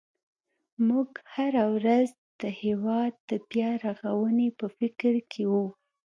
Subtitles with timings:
[0.87, 2.09] موږ هره ورځ
[2.41, 5.65] د هېواد د بیا رغونې په فکر کې وو.